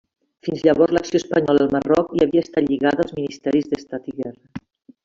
Fins 0.45 0.63
llavors 0.67 0.95
l'acció 0.97 1.21
espanyola 1.23 1.63
al 1.65 1.69
Marroc 1.75 2.17
hi 2.17 2.25
havia 2.27 2.45
estat 2.49 2.69
lligada 2.73 3.07
als 3.07 3.17
Ministeris 3.21 3.73
d'Estat 3.75 4.15
i 4.15 4.21
Guerra. 4.23 4.69